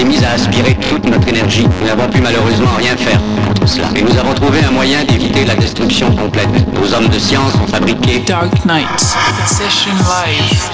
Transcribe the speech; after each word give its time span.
s'est 0.00 0.06
mise 0.06 0.24
à 0.24 0.30
aspirer 0.32 0.76
toute 0.88 1.04
notre 1.04 1.28
énergie. 1.28 1.66
Nous 1.80 1.86
n'avons 1.86 2.08
pu 2.08 2.20
malheureusement 2.20 2.70
rien 2.78 2.96
faire 2.96 3.20
contre 3.46 3.68
cela. 3.68 3.88
Mais 3.92 4.00
nous 4.00 4.16
avons 4.18 4.32
trouvé 4.32 4.64
un 4.64 4.70
moyen 4.70 5.04
d'éviter 5.04 5.44
la 5.44 5.54
destruction 5.54 6.10
complète. 6.16 6.48
Nos 6.72 6.94
hommes 6.94 7.08
de 7.08 7.18
science 7.18 7.52
ont 7.62 7.66
fabriqué 7.66 8.20
Dark 8.20 8.64
Knight. 8.64 8.98
Session 9.46 9.92
Live. 9.92 10.70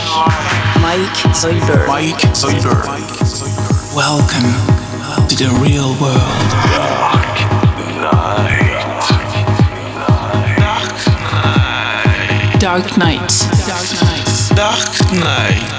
Mike 0.81 1.35
Zoidberg. 1.35 1.89
Mike 1.89 2.27
Zoidberg. 2.35 2.87
Welcome 3.95 4.55
to 5.29 5.35
the 5.35 5.51
real 5.61 5.95
world. 6.01 6.23
Dark 12.61 12.97
Knight. 12.97 12.97
Dark 12.97 12.97
Knight. 12.97 13.47
Dark 14.55 15.13
Knight 15.13 15.76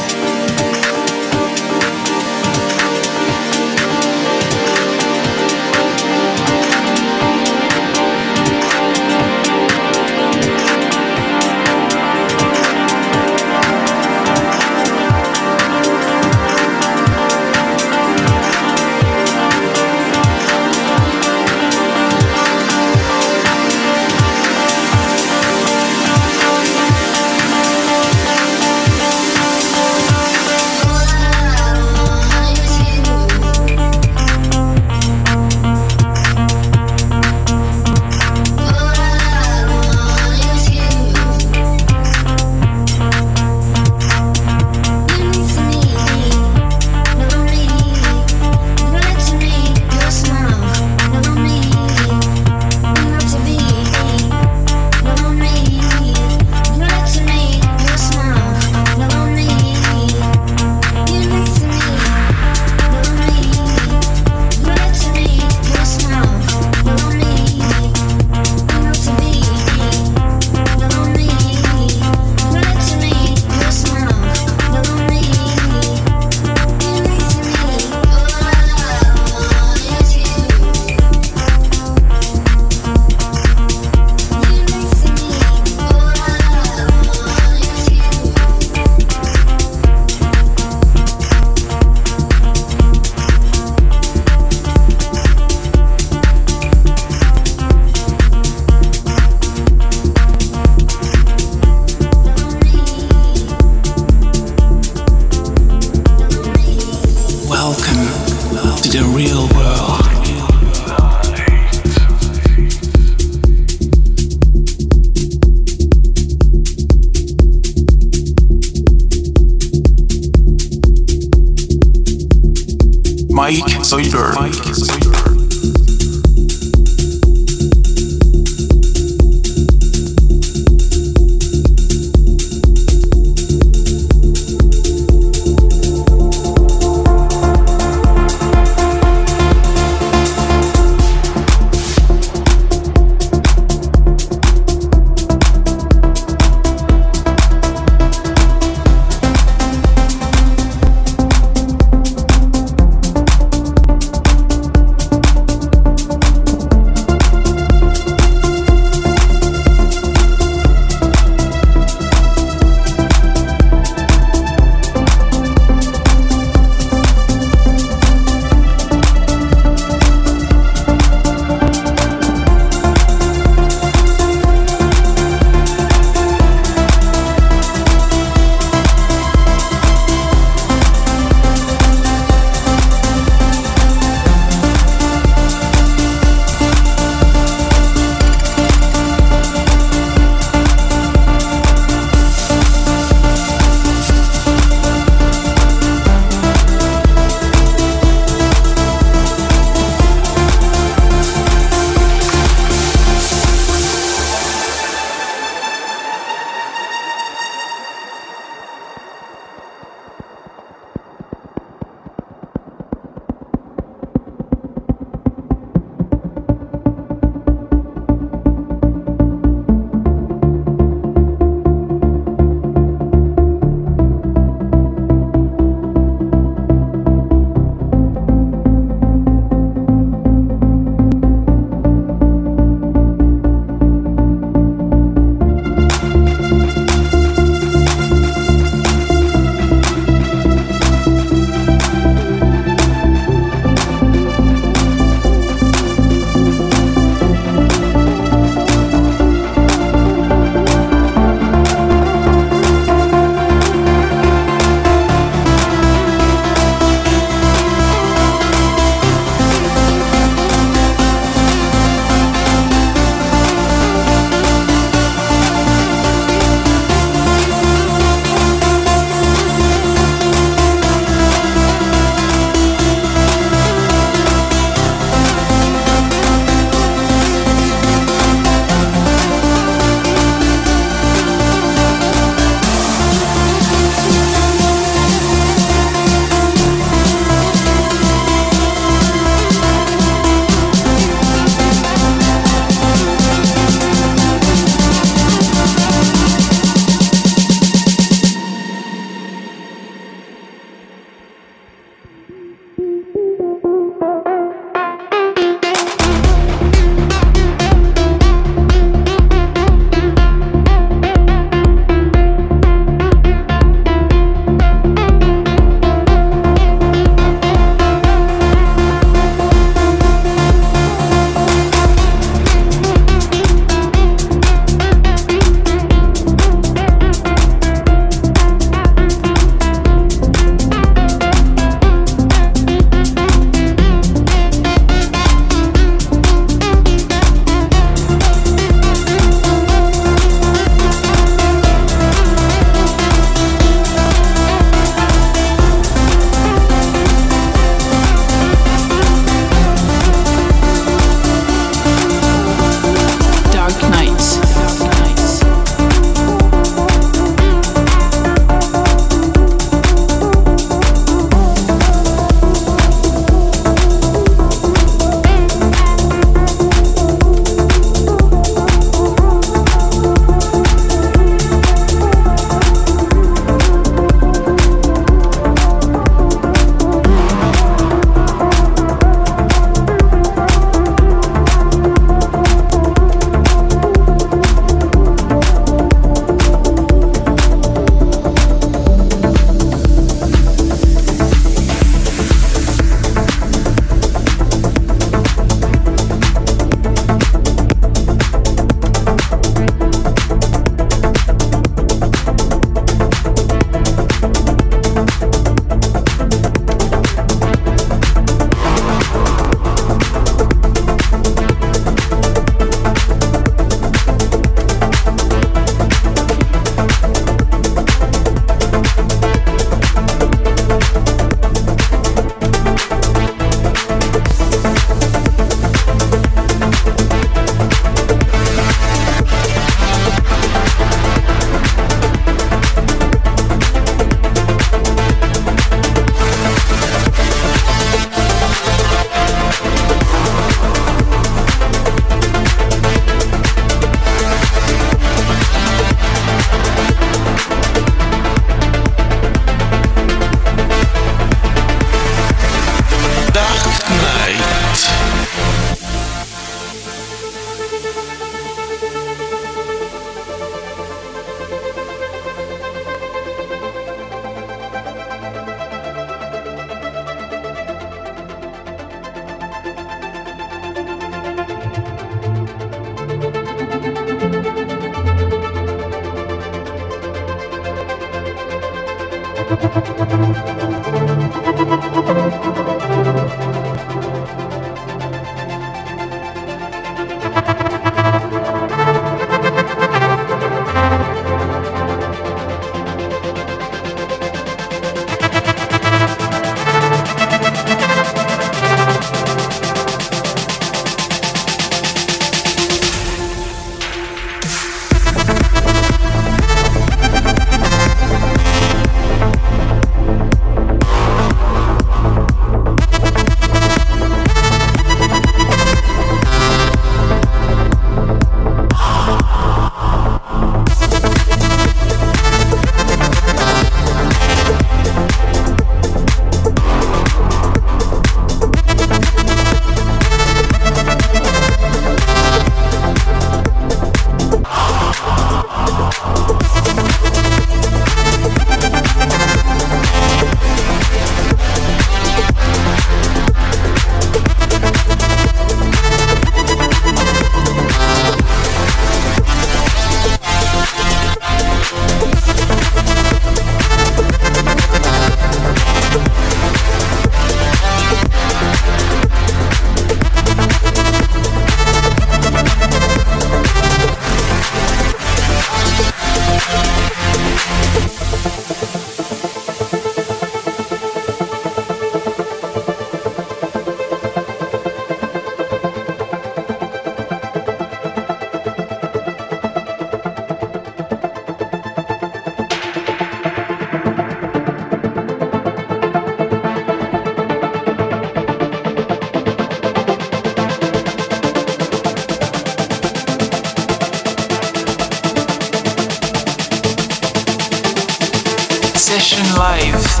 Session 598.90 599.24
Live. 599.36 600.00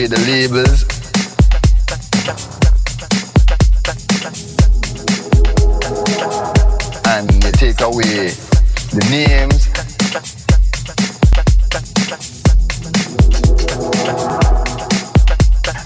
Away 0.00 0.06
the 0.06 0.20
labels 0.26 0.84
and 7.08 7.44
you 7.44 7.52
take 7.52 7.80
away 7.82 8.30
the 8.92 9.06
names. 9.10 9.66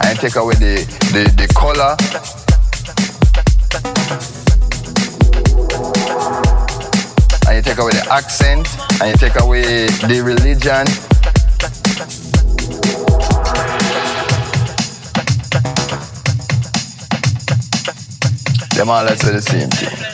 And 0.01 0.19
take 0.21 0.37
away 0.37 0.55
the, 0.55 0.85
the, 1.12 1.25
the 1.37 1.47
color. 1.55 1.97
And 7.49 7.57
you 7.57 7.62
take 7.62 7.79
away 7.79 7.93
the 7.93 8.07
accent. 8.12 8.69
And 9.01 9.11
you 9.11 9.29
take 9.29 9.41
away 9.41 9.87
the 10.07 10.23
religion 10.23 11.14
Them 18.85 18.91
all 18.91 19.09
say 19.16 19.32
the 19.32 19.41
same 19.41 19.70
thing. 19.70 20.14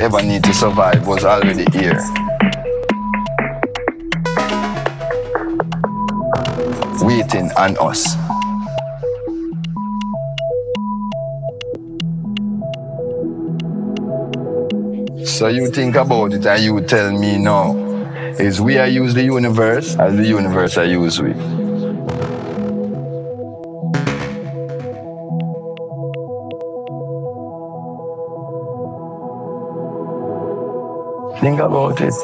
Ever 0.00 0.22
need 0.22 0.42
to 0.44 0.54
survive 0.54 1.06
was 1.06 1.24
already 1.24 1.64
here. 1.78 2.00
Waiting 7.02 7.50
on 7.52 7.76
us. 7.78 8.16
So 15.38 15.48
you 15.48 15.70
think 15.70 15.96
about 15.96 16.32
it 16.32 16.46
and 16.46 16.64
you 16.64 16.80
tell 16.80 17.12
me 17.12 17.36
now, 17.36 17.76
is 18.38 18.60
we 18.60 18.78
are 18.78 18.86
use 18.86 19.12
the 19.12 19.22
universe 19.22 19.96
as 19.96 20.16
the 20.16 20.26
universe 20.26 20.78
are 20.78 20.84
use 20.86 21.20
we. 21.20 21.34
About 31.70 32.00
it. 32.00 32.14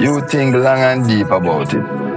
You 0.00 0.20
think 0.28 0.54
long 0.54 0.78
and 0.78 1.04
deep 1.08 1.30
about 1.32 1.74
it. 1.74 2.07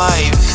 Session 0.00 0.49